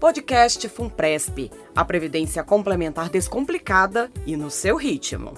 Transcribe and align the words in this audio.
Podcast 0.00 0.68
Funpresp, 0.68 1.50
a 1.74 1.84
previdência 1.84 2.42
complementar 2.42 3.08
descomplicada 3.08 4.10
e 4.26 4.36
no 4.36 4.50
seu 4.50 4.76
ritmo. 4.76 5.34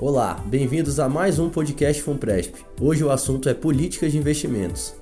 Olá, 0.00 0.34
bem-vindos 0.46 0.98
a 0.98 1.08
mais 1.08 1.38
um 1.38 1.48
podcast 1.48 2.02
Funpresp. 2.02 2.54
Hoje 2.80 3.04
o 3.04 3.10
assunto 3.10 3.48
é 3.48 3.54
políticas 3.54 4.12
de 4.12 4.18
investimentos. 4.18 4.94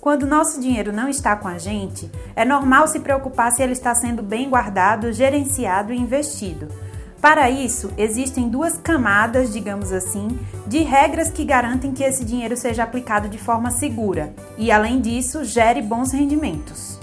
Quando 0.00 0.26
nosso 0.26 0.60
dinheiro 0.60 0.92
não 0.92 1.08
está 1.08 1.36
com 1.36 1.46
a 1.46 1.58
gente, 1.58 2.10
é 2.34 2.44
normal 2.44 2.88
se 2.88 3.00
preocupar 3.00 3.52
se 3.52 3.62
ele 3.62 3.72
está 3.72 3.94
sendo 3.94 4.22
bem 4.22 4.48
guardado, 4.48 5.12
gerenciado 5.12 5.92
e 5.92 5.96
investido. 5.96 6.68
Para 7.20 7.50
isso, 7.50 7.90
existem 7.98 8.48
duas 8.48 8.78
camadas, 8.78 9.52
digamos 9.52 9.90
assim, 9.90 10.38
de 10.68 10.78
regras 10.78 11.28
que 11.30 11.44
garantem 11.44 11.92
que 11.92 12.04
esse 12.04 12.24
dinheiro 12.24 12.56
seja 12.56 12.84
aplicado 12.84 13.28
de 13.28 13.38
forma 13.38 13.72
segura 13.72 14.32
e, 14.56 14.70
além 14.70 15.00
disso, 15.00 15.44
gere 15.44 15.82
bons 15.82 16.12
rendimentos. 16.12 16.96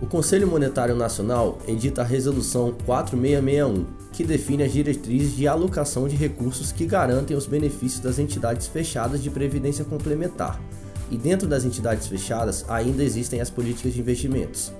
O 0.00 0.06
Conselho 0.06 0.48
Monetário 0.48 0.96
Nacional 0.96 1.58
edita 1.68 2.00
a 2.00 2.04
Resolução 2.04 2.74
4661, 2.86 3.84
que 4.12 4.24
define 4.24 4.62
as 4.62 4.72
diretrizes 4.72 5.36
de 5.36 5.46
alocação 5.46 6.08
de 6.08 6.16
recursos 6.16 6.72
que 6.72 6.86
garantem 6.86 7.36
os 7.36 7.46
benefícios 7.46 8.00
das 8.00 8.18
entidades 8.18 8.66
fechadas 8.66 9.22
de 9.22 9.28
previdência 9.28 9.84
complementar. 9.84 10.58
E 11.10 11.18
dentro 11.18 11.46
das 11.46 11.66
entidades 11.66 12.06
fechadas 12.06 12.64
ainda 12.66 13.04
existem 13.04 13.42
as 13.42 13.50
políticas 13.50 13.92
de 13.92 14.00
investimentos. 14.00 14.72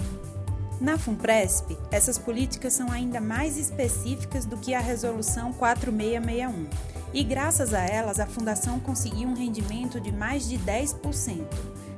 Na 0.80 0.97
FUNPRESP, 0.97 1.77
essas 1.91 2.16
políticas 2.16 2.73
são 2.73 2.91
ainda 2.91 3.20
mais 3.20 3.59
específicas 3.59 4.47
do 4.47 4.57
que 4.57 4.73
a 4.73 4.80
Resolução 4.80 5.53
4661, 5.53 6.66
e 7.12 7.23
graças 7.23 7.75
a 7.75 7.80
elas 7.80 8.19
a 8.19 8.25
Fundação 8.25 8.80
conseguiu 8.80 9.29
um 9.29 9.34
rendimento 9.34 10.01
de 10.01 10.11
mais 10.11 10.48
de 10.48 10.56
10%, 10.56 11.45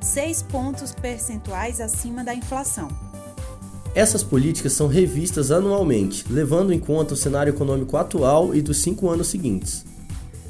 6 0.01 0.43
pontos 0.43 0.93
percentuais 0.93 1.81
acima 1.81 2.25
da 2.25 2.35
inflação. 2.35 2.89
Essas 3.95 4.25
políticas 4.25 4.73
são 4.73 4.89
revistas 4.89 5.53
anualmente, 5.53 6.25
levando 6.29 6.73
em 6.73 6.81
conta 6.81 7.15
o 7.15 7.17
cenário 7.17 7.53
econômico 7.53 7.97
atual 7.97 8.53
e 8.53 8.61
dos 8.61 8.83
cinco 8.83 9.09
anos 9.09 9.29
seguintes. 9.29 9.85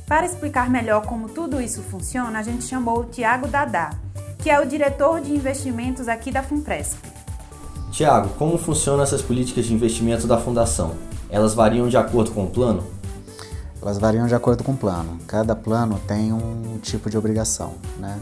Para 0.06 0.24
explicar 0.24 0.70
melhor 0.70 1.04
como 1.04 1.28
tudo 1.28 1.60
isso 1.60 1.82
funciona, 1.82 2.38
a 2.38 2.42
gente 2.42 2.64
chamou 2.64 3.00
o 3.00 3.04
Tiago 3.04 3.46
Dadá, 3.46 3.90
que 4.38 4.48
é 4.48 4.58
o 4.58 4.64
diretor 4.64 5.20
de 5.20 5.34
investimentos 5.34 6.08
aqui 6.08 6.30
da 6.30 6.42
FUNPRESP. 6.42 7.11
Tiago, 7.92 8.30
como 8.38 8.56
funcionam 8.56 9.02
essas 9.02 9.20
políticas 9.20 9.66
de 9.66 9.74
investimento 9.74 10.26
da 10.26 10.38
Fundação? 10.38 10.92
Elas 11.28 11.52
variam 11.52 11.90
de 11.90 11.96
acordo 11.98 12.30
com 12.30 12.44
o 12.44 12.50
plano? 12.50 12.82
Elas 13.82 13.98
variam 13.98 14.26
de 14.26 14.34
acordo 14.34 14.64
com 14.64 14.72
o 14.72 14.76
plano. 14.76 15.18
Cada 15.26 15.54
plano 15.54 16.00
tem 16.08 16.32
um 16.32 16.78
tipo 16.80 17.10
de 17.10 17.18
obrigação, 17.18 17.74
né? 17.98 18.18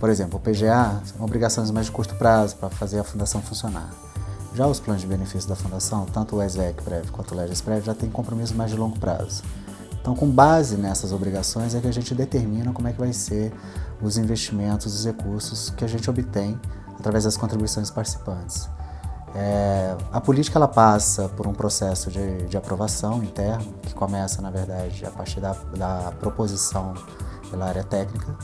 Por 0.00 0.08
exemplo, 0.08 0.38
o 0.38 0.40
PGA 0.40 1.02
são 1.04 1.22
obrigações 1.22 1.70
mais 1.70 1.86
de 1.86 1.92
curto 1.92 2.14
prazo 2.14 2.56
para 2.56 2.70
fazer 2.70 2.98
a 2.98 3.04
fundação 3.04 3.42
funcionar. 3.42 3.90
Já 4.54 4.66
os 4.66 4.80
planos 4.80 5.02
de 5.02 5.08
benefício 5.08 5.46
da 5.46 5.54
fundação, 5.54 6.06
tanto 6.06 6.36
o 6.36 6.42
ESVEC 6.42 6.82
Prev 6.82 7.10
quanto 7.10 7.34
o 7.34 7.36
Legis 7.36 7.60
Prev, 7.60 7.84
já 7.84 7.92
tem 7.92 8.08
compromisso 8.08 8.54
mais 8.54 8.70
de 8.70 8.78
longo 8.78 8.98
prazo. 8.98 9.42
Então, 10.00 10.14
com 10.14 10.26
base 10.26 10.76
nessas 10.76 11.12
obrigações 11.12 11.74
é 11.74 11.80
que 11.80 11.86
a 11.86 11.92
gente 11.92 12.14
determina 12.14 12.72
como 12.72 12.88
é 12.88 12.92
que 12.94 12.98
vai 12.98 13.12
ser 13.12 13.52
os 14.00 14.16
investimentos, 14.16 14.94
os 14.94 15.04
recursos 15.04 15.68
que 15.68 15.84
a 15.84 15.88
gente 15.88 16.08
obtém 16.08 16.58
através 16.98 17.24
das 17.24 17.36
contribuições 17.36 17.90
participantes. 17.90 18.74
É, 19.38 19.94
a 20.10 20.18
política 20.18 20.58
ela 20.58 20.66
passa 20.66 21.28
por 21.28 21.46
um 21.46 21.52
processo 21.52 22.10
de, 22.10 22.46
de, 22.46 22.56
aprovação 22.56 23.22
interno, 23.22 23.74
que 23.82 23.92
começa, 23.94 24.40
na 24.40 24.50
verdade, 24.50 25.04
a 25.04 25.10
partir 25.10 25.40
da, 25.40 25.52
da, 25.76 26.10
proposição 26.18 26.94
pela 27.50 27.66
área 27.66 27.84
técnica, 27.84 28.34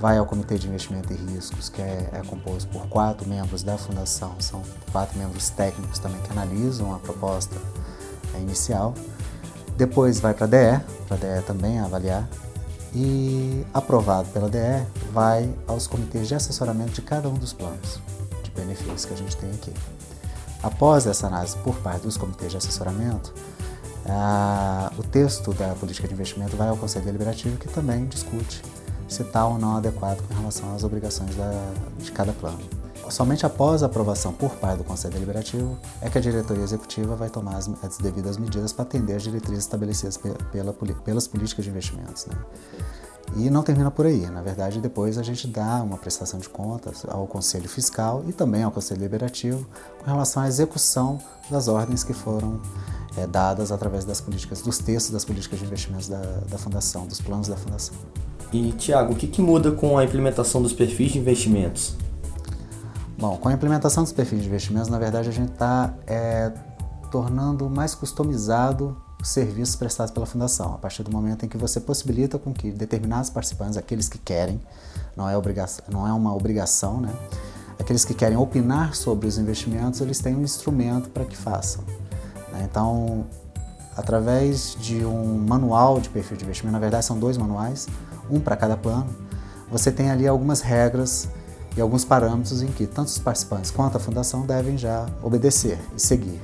vai 0.00 0.16
ao 0.16 0.24
Comitê 0.24 0.56
de 0.56 0.68
Investimento 0.68 1.12
e 1.12 1.16
Riscos, 1.16 1.68
que 1.68 1.82
é, 1.82 2.08
é, 2.14 2.22
composto 2.26 2.66
por 2.70 2.88
quatro 2.88 3.28
membros 3.28 3.62
da 3.62 3.76
fundação, 3.76 4.34
são 4.38 4.62
quatro 4.90 5.18
membros 5.18 5.50
técnicos 5.50 5.98
também 5.98 6.18
que 6.22 6.32
analisam 6.32 6.94
a 6.94 6.98
proposta 6.98 7.54
inicial. 8.40 8.94
Depois 9.76 10.18
vai 10.18 10.32
para 10.32 10.46
a 10.46 10.48
DE, 10.48 10.84
para 11.08 11.16
a 11.16 11.20
DE 11.20 11.42
também 11.46 11.78
avaliar, 11.78 12.26
e 12.94 13.66
aprovado 13.74 14.30
pela 14.30 14.48
DE, 14.48 14.82
vai 15.12 15.54
aos 15.66 15.86
comitês 15.86 16.26
de 16.26 16.34
assessoramento 16.34 16.92
de 16.92 17.02
cada 17.02 17.28
um 17.28 17.34
dos 17.34 17.52
planos 17.52 18.00
de 18.42 18.50
benefícios 18.50 19.04
que 19.04 19.12
a 19.12 19.16
gente 19.16 19.36
tem 19.36 19.50
aqui. 19.50 19.74
Após 20.62 21.06
essa 21.06 21.26
análise 21.26 21.56
por 21.58 21.74
parte 21.76 22.02
dos 22.02 22.16
comitês 22.16 22.52
de 22.52 22.58
assessoramento, 22.58 23.34
ah, 24.06 24.92
o 24.98 25.02
texto 25.02 25.52
da 25.52 25.74
política 25.74 26.06
de 26.06 26.14
investimento 26.14 26.56
vai 26.56 26.68
ao 26.68 26.76
Conselho 26.76 27.04
Deliberativo, 27.04 27.56
que 27.56 27.68
também 27.68 28.06
discute 28.06 28.62
se 29.08 29.22
está 29.22 29.46
ou 29.46 29.58
não 29.58 29.76
adequado 29.76 30.26
com 30.26 30.34
relação 30.34 30.74
às 30.74 30.84
obrigações 30.84 31.34
da, 31.36 31.72
de 31.98 32.10
cada 32.12 32.32
plano. 32.32 32.60
Somente 33.10 33.44
após 33.44 33.82
a 33.82 33.86
aprovação 33.86 34.32
por 34.32 34.52
parte 34.52 34.78
do 34.78 34.84
Conselho 34.84 35.12
Deliberativo 35.12 35.76
é 36.00 36.08
que 36.08 36.16
a 36.16 36.20
diretoria 36.20 36.62
executiva 36.62 37.14
vai 37.14 37.28
tomar 37.28 37.56
as, 37.56 37.68
as 37.82 37.98
devidas 37.98 38.38
medidas 38.38 38.72
para 38.72 38.84
atender 38.84 39.14
as 39.14 39.22
diretrizes 39.22 39.64
estabelecidas 39.64 40.16
pela, 40.16 40.72
pelas 40.72 41.28
políticas 41.28 41.64
de 41.64 41.70
investimentos. 41.70 42.26
Né? 42.26 42.36
E 43.36 43.48
não 43.48 43.62
termina 43.62 43.90
por 43.90 44.06
aí. 44.06 44.26
Na 44.26 44.42
verdade, 44.42 44.80
depois 44.80 45.16
a 45.16 45.22
gente 45.22 45.46
dá 45.46 45.82
uma 45.82 45.96
prestação 45.96 46.38
de 46.38 46.48
contas 46.48 47.04
ao 47.08 47.26
Conselho 47.26 47.68
Fiscal 47.68 48.22
e 48.28 48.32
também 48.32 48.62
ao 48.62 48.70
Conselho 48.70 49.00
Deliberativo 49.00 49.66
com 49.98 50.10
relação 50.10 50.42
à 50.42 50.48
execução 50.48 51.18
das 51.50 51.66
ordens 51.66 52.04
que 52.04 52.12
foram 52.12 52.60
é, 53.16 53.26
dadas 53.26 53.72
através 53.72 54.04
das 54.04 54.20
políticas, 54.20 54.60
dos 54.60 54.78
textos 54.78 55.12
das 55.12 55.24
políticas 55.24 55.58
de 55.58 55.64
investimentos 55.64 56.08
da, 56.08 56.20
da 56.20 56.58
Fundação, 56.58 57.06
dos 57.06 57.20
planos 57.20 57.48
da 57.48 57.56
Fundação. 57.56 57.94
E, 58.52 58.72
Tiago, 58.72 59.14
o 59.14 59.16
que, 59.16 59.26
que 59.26 59.40
muda 59.40 59.72
com 59.72 59.96
a 59.96 60.04
implementação 60.04 60.60
dos 60.60 60.74
perfis 60.74 61.12
de 61.12 61.18
investimentos? 61.18 61.96
Bom, 63.18 63.36
com 63.38 63.48
a 63.48 63.52
implementação 63.52 64.02
dos 64.02 64.12
perfis 64.12 64.42
de 64.42 64.48
investimentos, 64.48 64.88
na 64.88 64.98
verdade, 64.98 65.28
a 65.28 65.32
gente 65.32 65.52
está 65.52 65.94
é, 66.06 66.52
tornando 67.10 67.70
mais 67.70 67.94
customizado 67.94 68.96
os 69.22 69.28
serviços 69.28 69.76
prestados 69.76 70.12
pela 70.12 70.26
fundação, 70.26 70.74
a 70.74 70.78
partir 70.78 71.04
do 71.04 71.10
momento 71.10 71.46
em 71.46 71.48
que 71.48 71.56
você 71.56 71.78
possibilita 71.78 72.40
com 72.40 72.52
que 72.52 72.72
determinados 72.72 73.30
participantes, 73.30 73.76
aqueles 73.76 74.08
que 74.08 74.18
querem, 74.18 74.60
não 75.16 75.30
é, 75.30 75.36
obrigação, 75.36 75.84
não 75.88 76.06
é 76.06 76.12
uma 76.12 76.34
obrigação, 76.34 77.00
né? 77.00 77.14
aqueles 77.78 78.04
que 78.04 78.14
querem 78.14 78.36
opinar 78.36 78.96
sobre 78.96 79.28
os 79.28 79.38
investimentos, 79.38 80.00
eles 80.00 80.18
têm 80.18 80.34
um 80.34 80.42
instrumento 80.42 81.08
para 81.08 81.24
que 81.24 81.36
façam. 81.36 81.84
Né? 82.52 82.66
Então, 82.68 83.24
através 83.96 84.76
de 84.80 85.04
um 85.04 85.38
manual 85.38 86.00
de 86.00 86.08
perfil 86.08 86.36
de 86.36 86.44
investimento, 86.44 86.72
na 86.72 86.80
verdade 86.80 87.04
são 87.04 87.16
dois 87.16 87.38
manuais, 87.38 87.86
um 88.28 88.40
para 88.40 88.56
cada 88.56 88.76
plano, 88.76 89.06
você 89.70 89.92
tem 89.92 90.10
ali 90.10 90.26
algumas 90.26 90.60
regras 90.60 91.28
e 91.76 91.80
alguns 91.80 92.04
parâmetros 92.04 92.60
em 92.60 92.66
que 92.66 92.88
tanto 92.88 93.06
os 93.06 93.18
participantes 93.20 93.70
quanto 93.70 93.96
a 93.96 94.00
fundação 94.00 94.44
devem 94.44 94.76
já 94.76 95.06
obedecer 95.22 95.78
e 95.96 96.00
seguir. 96.00 96.40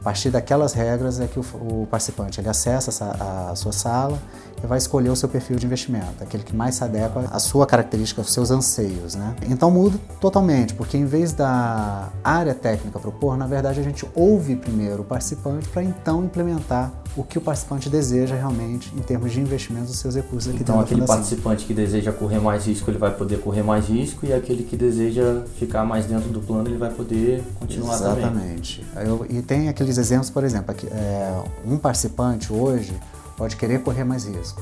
A 0.00 0.02
partir 0.02 0.30
daquelas 0.30 0.72
regras 0.72 1.20
é 1.20 1.26
que 1.26 1.38
o, 1.38 1.42
o 1.42 1.86
participante 1.90 2.40
ele 2.40 2.48
acessa 2.48 2.90
essa, 2.90 3.50
a 3.50 3.54
sua 3.54 3.72
sala 3.72 4.18
e 4.62 4.66
vai 4.66 4.78
escolher 4.78 5.10
o 5.10 5.16
seu 5.16 5.28
perfil 5.28 5.56
de 5.56 5.66
investimento, 5.66 6.22
aquele 6.22 6.42
que 6.42 6.54
mais 6.54 6.74
se 6.74 6.84
adequa 6.84 7.24
à 7.30 7.38
sua 7.38 7.66
característica, 7.66 8.20
aos 8.20 8.32
seus 8.32 8.50
anseios. 8.50 9.14
Né? 9.14 9.34
Então 9.48 9.70
muda 9.70 9.98
totalmente, 10.20 10.74
porque 10.74 10.96
em 10.96 11.04
vez 11.04 11.32
da 11.32 12.10
área 12.22 12.54
técnica 12.54 12.98
propor, 12.98 13.36
na 13.36 13.46
verdade 13.46 13.80
a 13.80 13.82
gente 13.82 14.06
ouve 14.14 14.56
primeiro 14.56 15.02
o 15.02 15.04
participante 15.04 15.68
para 15.68 15.82
então 15.82 16.24
implementar 16.24 16.92
o 17.16 17.24
que 17.24 17.38
o 17.38 17.40
participante 17.40 17.88
deseja 17.88 18.36
realmente 18.36 18.92
em 18.96 19.00
termos 19.00 19.32
de 19.32 19.40
investimento 19.40 19.86
dos 19.86 19.98
seus 19.98 20.14
recursos 20.14 20.52
aqui 20.52 20.62
Então 20.62 20.78
aquele 20.78 21.02
participante 21.02 21.64
que 21.64 21.74
deseja 21.74 22.12
correr 22.12 22.38
mais 22.38 22.66
risco, 22.66 22.90
ele 22.90 22.98
vai 22.98 23.12
poder 23.12 23.40
correr 23.40 23.62
mais 23.62 23.86
risco 23.86 24.26
e 24.26 24.32
aquele 24.32 24.62
que 24.62 24.76
deseja 24.76 25.42
ficar 25.58 25.84
mais 25.84 26.06
dentro 26.06 26.30
do 26.30 26.40
plano, 26.40 26.68
ele 26.68 26.78
vai 26.78 26.90
poder 26.90 27.42
continuar 27.58 27.94
Exatamente. 27.94 28.84
também. 28.94 29.10
Exatamente. 29.10 29.36
E 29.36 29.42
tem 29.42 29.68
aqueles 29.68 29.98
exemplos, 29.98 30.30
por 30.30 30.44
exemplo, 30.44 30.70
aqui, 30.70 30.86
é, 30.86 31.42
um 31.66 31.76
participante 31.76 32.52
hoje 32.52 32.92
pode 33.40 33.56
querer 33.56 33.80
correr 33.80 34.04
mais 34.04 34.26
risco. 34.26 34.60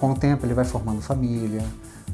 Com 0.00 0.10
o 0.10 0.14
tempo 0.16 0.44
ele 0.44 0.52
vai 0.52 0.64
formando 0.64 1.00
família, 1.00 1.62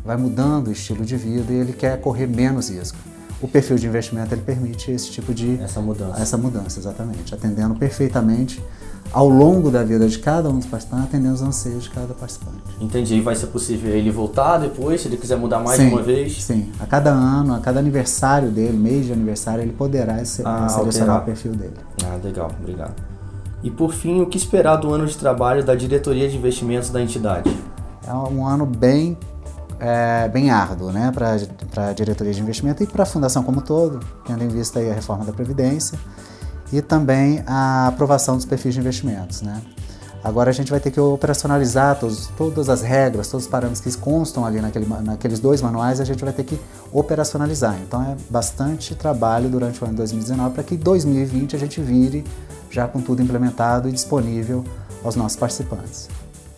vai 0.04 0.14
mudando 0.14 0.68
o 0.68 0.72
estilo 0.72 1.06
de 1.06 1.16
vida 1.16 1.50
e 1.50 1.56
ele 1.56 1.72
quer 1.72 1.98
correr 2.02 2.26
menos 2.26 2.68
risco. 2.68 2.98
O 3.40 3.48
perfil 3.48 3.76
de 3.76 3.86
investimento 3.86 4.34
ele 4.34 4.42
permite 4.42 4.90
esse 4.90 5.10
tipo 5.10 5.32
de 5.32 5.58
essa 5.58 5.80
mudança. 5.80 6.20
Essa 6.20 6.36
mudança, 6.36 6.78
exatamente, 6.78 7.34
atendendo 7.34 7.74
perfeitamente 7.76 8.62
ao 9.10 9.26
longo 9.26 9.70
da 9.70 9.82
vida 9.82 10.06
de 10.06 10.18
cada 10.18 10.50
um 10.50 10.58
dos 10.58 10.66
participantes, 10.66 11.08
atendendo 11.08 11.32
os 11.32 11.42
anseios 11.42 11.84
de 11.84 11.90
cada 11.90 12.12
participante. 12.12 12.58
Entendi. 12.78 13.14
E 13.14 13.20
vai 13.22 13.34
ser 13.34 13.46
possível 13.46 13.90
ele 13.90 14.10
voltar 14.10 14.58
depois, 14.58 15.00
se 15.00 15.08
ele 15.08 15.16
quiser 15.16 15.38
mudar 15.38 15.60
mais 15.60 15.78
sim, 15.80 15.88
de 15.88 15.94
uma 15.94 16.02
vez? 16.02 16.42
Sim. 16.42 16.70
A 16.78 16.84
cada 16.84 17.10
ano, 17.10 17.54
a 17.54 17.58
cada 17.58 17.80
aniversário 17.80 18.50
dele, 18.50 18.76
mês 18.76 19.06
de 19.06 19.14
aniversário, 19.14 19.62
ele 19.62 19.72
poderá 19.72 20.16
ah, 20.16 20.24
selecionar 20.26 20.84
alterar. 20.84 21.22
o 21.22 21.24
perfil 21.24 21.52
dele. 21.52 21.76
Ah, 22.04 22.18
legal. 22.22 22.50
Obrigado. 22.60 23.11
E 23.62 23.70
por 23.70 23.92
fim, 23.92 24.20
o 24.20 24.26
que 24.26 24.36
esperar 24.36 24.76
do 24.76 24.92
ano 24.92 25.06
de 25.06 25.16
trabalho 25.16 25.64
da 25.64 25.74
diretoria 25.74 26.28
de 26.28 26.36
investimentos 26.36 26.90
da 26.90 27.00
entidade? 27.00 27.54
É 28.06 28.12
um 28.12 28.44
ano 28.46 28.66
bem, 28.66 29.16
é, 29.78 30.28
bem 30.28 30.50
árduo 30.50 30.90
né, 30.90 31.12
para 31.12 31.88
a 31.88 31.92
diretoria 31.92 32.32
de 32.32 32.40
investimento 32.40 32.82
e 32.82 32.86
para 32.86 33.04
a 33.04 33.06
fundação 33.06 33.42
como 33.42 33.60
um 33.60 33.62
todo, 33.62 34.00
tendo 34.26 34.42
em 34.42 34.48
vista 34.48 34.80
a 34.80 34.92
reforma 34.92 35.24
da 35.24 35.32
Previdência 35.32 35.98
e 36.72 36.82
também 36.82 37.44
a 37.46 37.88
aprovação 37.88 38.36
dos 38.36 38.44
perfis 38.44 38.74
de 38.74 38.80
investimentos. 38.80 39.42
Né? 39.42 39.62
Agora 40.24 40.50
a 40.50 40.52
gente 40.52 40.70
vai 40.70 40.78
ter 40.78 40.92
que 40.92 41.00
operacionalizar 41.00 41.98
todos, 41.98 42.28
todas 42.36 42.68
as 42.68 42.80
regras, 42.80 43.28
todos 43.28 43.46
os 43.46 43.50
parâmetros 43.50 43.80
que 43.80 44.00
constam 44.00 44.44
ali 44.44 44.60
naquele, 44.60 44.86
naqueles 44.86 45.40
dois 45.40 45.60
manuais, 45.60 46.00
a 46.00 46.04
gente 46.04 46.22
vai 46.22 46.32
ter 46.32 46.44
que 46.44 46.60
operacionalizar. 46.92 47.76
Então 47.80 48.00
é 48.02 48.16
bastante 48.30 48.94
trabalho 48.94 49.48
durante 49.48 49.82
o 49.82 49.86
ano 49.86 49.96
2019 49.96 50.54
para 50.54 50.62
que 50.62 50.76
em 50.76 50.78
2020 50.78 51.56
a 51.56 51.58
gente 51.58 51.80
vire 51.80 52.24
já 52.70 52.86
com 52.86 53.00
tudo 53.00 53.20
implementado 53.20 53.88
e 53.88 53.92
disponível 53.92 54.64
aos 55.02 55.16
nossos 55.16 55.36
participantes. 55.36 56.08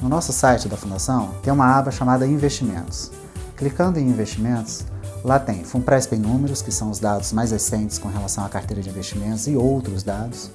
No 0.00 0.11
nosso 0.11 0.32
site 0.32 0.69
da 0.69 0.76
Fundação 0.76 1.31
tem 1.43 1.50
uma 1.50 1.78
aba 1.78 1.90
chamada 1.90 2.26
Investimentos. 2.26 3.11
Clicando 3.56 3.99
em 3.99 4.06
Investimentos, 4.06 4.84
lá 5.25 5.38
tem 5.38 5.64
FUNPRESP 5.64 6.16
em 6.16 6.19
números, 6.19 6.61
que 6.61 6.70
são 6.70 6.90
os 6.90 6.99
dados 6.99 7.32
mais 7.32 7.50
recentes 7.50 7.99
com 7.99 8.08
relação 8.08 8.44
à 8.44 8.49
carteira 8.50 8.82
de 8.82 8.90
investimentos 8.90 9.46
e 9.46 9.56
outros 9.56 10.02
dados. 10.02 10.50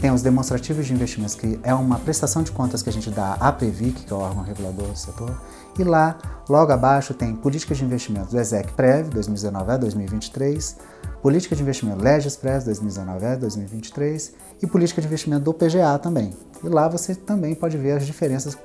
Tem 0.00 0.10
os 0.10 0.22
demonstrativos 0.22 0.86
de 0.86 0.94
investimentos, 0.94 1.34
que 1.34 1.60
é 1.62 1.74
uma 1.74 1.98
prestação 1.98 2.42
de 2.42 2.50
contas 2.50 2.82
que 2.82 2.88
a 2.88 2.92
gente 2.92 3.10
dá 3.10 3.34
à 3.34 3.52
Previc, 3.52 4.04
que 4.04 4.12
é 4.12 4.16
o 4.16 4.20
órgão 4.20 4.42
regulador 4.42 4.88
do 4.88 4.96
setor. 4.96 5.38
E 5.78 5.84
lá, 5.84 6.16
logo 6.48 6.72
abaixo, 6.72 7.12
tem 7.12 7.36
políticas 7.36 7.76
de 7.76 7.84
investimento 7.84 8.30
do 8.30 8.40
ESEC 8.40 8.72
Prev, 8.72 9.10
2019 9.10 9.70
a 9.70 9.76
2023, 9.76 10.76
política 11.22 11.54
de 11.54 11.62
investimento 11.62 12.02
Legis 12.02 12.34
Prev, 12.34 12.64
2019 12.64 13.26
a 13.26 13.36
2023 13.36 14.32
e 14.62 14.66
política 14.66 15.02
de 15.02 15.06
investimento 15.06 15.44
do 15.44 15.52
PGA 15.52 15.98
também. 15.98 16.32
E 16.64 16.68
lá 16.68 16.88
você 16.88 17.14
também 17.14 17.54
pode 17.54 17.76
ver 17.76 17.92
as 17.92 18.06
diferenças 18.06 18.56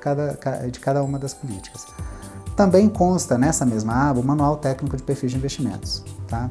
de 0.72 0.80
cada 0.80 1.04
uma 1.04 1.20
das 1.20 1.34
políticas. 1.34 1.86
Também 2.56 2.88
consta 2.88 3.38
nessa 3.38 3.66
mesma 3.66 4.10
aba 4.10 4.22
o 4.22 4.24
Manual 4.24 4.56
Técnico 4.56 4.96
de 4.96 5.04
Perfis 5.04 5.32
de 5.32 5.38
Investimentos. 5.38 6.02
Tá? 6.30 6.50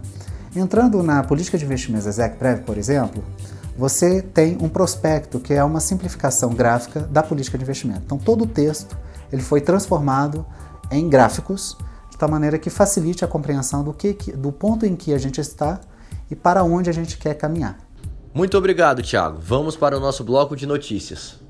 Entrando 0.54 1.02
na 1.02 1.22
política 1.22 1.56
de 1.56 1.64
investimentos 1.64 2.06
ESEC 2.06 2.36
Prev, 2.36 2.60
por 2.60 2.76
exemplo, 2.76 3.24
você 3.76 4.22
tem 4.22 4.56
um 4.60 4.68
prospecto 4.68 5.40
que 5.40 5.52
é 5.52 5.62
uma 5.64 5.80
simplificação 5.80 6.50
gráfica 6.50 7.00
da 7.00 7.22
política 7.22 7.58
de 7.58 7.64
investimento. 7.64 8.02
Então 8.04 8.18
todo 8.18 8.44
o 8.44 8.46
texto 8.46 8.96
ele 9.32 9.42
foi 9.42 9.60
transformado 9.60 10.46
em 10.90 11.08
gráficos 11.08 11.76
de 12.10 12.16
tal 12.16 12.28
maneira 12.28 12.58
que 12.58 12.70
facilite 12.70 13.24
a 13.24 13.28
compreensão 13.28 13.82
do, 13.82 13.92
que, 13.92 14.12
do 14.32 14.52
ponto 14.52 14.86
em 14.86 14.94
que 14.94 15.12
a 15.12 15.18
gente 15.18 15.40
está 15.40 15.80
e 16.30 16.36
para 16.36 16.62
onde 16.62 16.88
a 16.88 16.92
gente 16.92 17.18
quer 17.18 17.34
caminhar. 17.34 17.78
Muito 18.32 18.56
obrigado, 18.56 19.02
Thiago. 19.02 19.38
Vamos 19.40 19.76
para 19.76 19.96
o 19.96 20.00
nosso 20.00 20.24
bloco 20.24 20.56
de 20.56 20.66
notícias. 20.66 21.43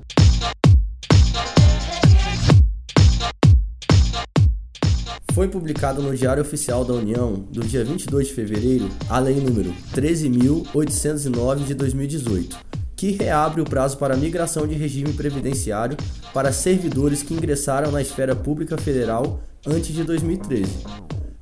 Foi 5.35 5.49
publicado 5.49 6.01
no 6.01 6.15
Diário 6.15 6.41
Oficial 6.41 6.85
da 6.85 6.93
União, 6.93 7.33
do 7.33 7.59
dia 7.59 7.83
22 7.83 8.27
de 8.27 8.33
fevereiro, 8.33 8.89
a 9.09 9.19
Lei 9.19 9.35
número 9.35 9.75
13.809 9.93 11.65
de 11.65 11.73
2018, 11.73 12.57
que 12.95 13.11
reabre 13.11 13.59
o 13.59 13.65
prazo 13.65 13.97
para 13.97 14.15
migração 14.15 14.65
de 14.65 14.75
regime 14.75 15.11
previdenciário 15.11 15.97
para 16.33 16.53
servidores 16.53 17.21
que 17.21 17.33
ingressaram 17.33 17.91
na 17.91 18.01
esfera 18.01 18.33
pública 18.33 18.77
federal 18.77 19.41
antes 19.67 19.93
de 19.93 20.05
2013. 20.05 20.71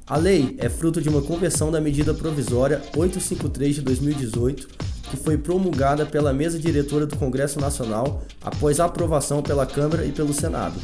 A 0.07 0.17
lei 0.17 0.55
é 0.57 0.67
fruto 0.69 0.99
de 0.99 1.07
uma 1.07 1.21
conversão 1.21 1.69
da 1.69 1.79
medida 1.79 2.15
provisória 2.15 2.81
853 2.97 3.75
de 3.75 3.81
2018, 3.83 4.69
que 5.11 5.17
foi 5.17 5.37
promulgada 5.37 6.03
pela 6.03 6.33
mesa 6.33 6.57
diretora 6.57 7.05
do 7.05 7.15
Congresso 7.15 7.59
Nacional 7.59 8.23
após 8.41 8.79
aprovação 8.79 9.43
pela 9.43 9.67
Câmara 9.67 10.03
e 10.03 10.11
pelo 10.11 10.33
Senado. 10.33 10.79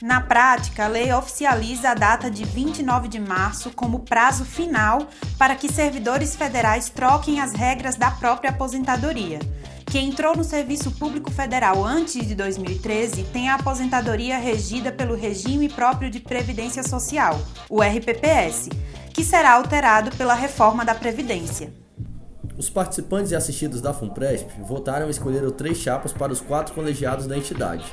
Na 0.00 0.20
prática, 0.20 0.84
a 0.84 0.88
lei 0.88 1.12
oficializa 1.12 1.90
a 1.90 1.94
data 1.94 2.30
de 2.30 2.44
29 2.44 3.08
de 3.08 3.18
março 3.18 3.70
como 3.70 4.00
prazo 4.00 4.44
final 4.44 5.08
para 5.38 5.54
que 5.54 5.72
servidores 5.72 6.36
federais 6.36 6.90
troquem 6.90 7.40
as 7.40 7.52
regras 7.52 7.96
da 7.96 8.10
própria 8.10 8.50
aposentadoria. 8.50 9.38
Quem 9.86 10.08
entrou 10.08 10.36
no 10.36 10.44
Serviço 10.44 10.90
Público 10.90 11.30
Federal 11.30 11.82
antes 11.82 12.26
de 12.26 12.34
2013 12.34 13.22
tem 13.32 13.48
a 13.48 13.54
aposentadoria 13.54 14.36
regida 14.36 14.92
pelo 14.92 15.14
Regime 15.14 15.68
Próprio 15.68 16.10
de 16.10 16.20
Previdência 16.20 16.82
Social, 16.82 17.40
o 17.70 17.80
RPPS, 17.80 18.68
que 19.14 19.24
será 19.24 19.52
alterado 19.54 20.10
pela 20.16 20.34
reforma 20.34 20.84
da 20.84 20.94
Previdência. 20.94 21.72
Os 22.58 22.68
participantes 22.68 23.32
e 23.32 23.36
assistidos 23.36 23.80
da 23.80 23.94
FUNPRESP 23.94 24.60
votaram 24.60 25.06
e 25.06 25.10
escolheram 25.10 25.50
três 25.50 25.78
chapas 25.78 26.12
para 26.12 26.32
os 26.32 26.40
quatro 26.40 26.74
colegiados 26.74 27.26
da 27.26 27.36
entidade. 27.36 27.84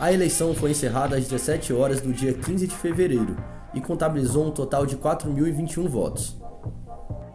A 0.00 0.10
eleição 0.10 0.54
foi 0.54 0.70
encerrada 0.70 1.14
às 1.16 1.28
17 1.28 1.74
horas 1.74 2.00
do 2.00 2.10
dia 2.10 2.32
15 2.32 2.66
de 2.66 2.74
fevereiro 2.74 3.36
e 3.74 3.82
contabilizou 3.82 4.46
um 4.46 4.50
total 4.50 4.86
de 4.86 4.96
4.021 4.96 5.86
votos. 5.86 6.40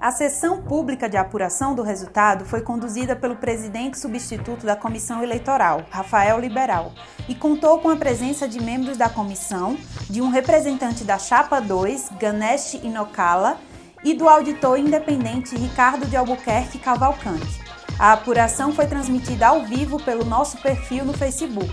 A 0.01 0.11
sessão 0.11 0.63
pública 0.63 1.07
de 1.07 1.15
apuração 1.15 1.75
do 1.75 1.83
resultado 1.83 2.43
foi 2.43 2.61
conduzida 2.61 3.15
pelo 3.15 3.35
presidente 3.35 3.99
substituto 3.99 4.65
da 4.65 4.75
Comissão 4.75 5.21
Eleitoral, 5.21 5.83
Rafael 5.91 6.39
Liberal, 6.39 6.91
e 7.29 7.35
contou 7.35 7.77
com 7.77 7.89
a 7.89 7.97
presença 7.97 8.47
de 8.47 8.59
membros 8.59 8.97
da 8.97 9.09
comissão, 9.09 9.77
de 10.09 10.19
um 10.19 10.29
representante 10.29 11.03
da 11.03 11.19
Chapa 11.19 11.59
2, 11.59 12.13
Ganesh 12.19 12.73
Inokala, 12.83 13.59
e 14.03 14.15
do 14.15 14.27
auditor 14.27 14.79
independente 14.79 15.55
Ricardo 15.55 16.07
de 16.07 16.17
Albuquerque 16.17 16.79
Cavalcante. 16.79 17.63
A 17.99 18.13
apuração 18.13 18.73
foi 18.73 18.87
transmitida 18.87 19.47
ao 19.47 19.65
vivo 19.65 20.01
pelo 20.03 20.25
nosso 20.25 20.57
perfil 20.57 21.05
no 21.05 21.13
Facebook. 21.13 21.71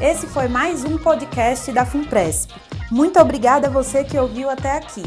Esse 0.00 0.26
foi 0.26 0.48
mais 0.48 0.84
um 0.84 0.98
podcast 0.98 1.70
da 1.70 1.86
FUNPRESP. 1.86 2.52
Muito 2.90 3.20
obrigada 3.20 3.68
a 3.68 3.70
você 3.70 4.02
que 4.02 4.18
ouviu 4.18 4.50
até 4.50 4.76
aqui. 4.76 5.04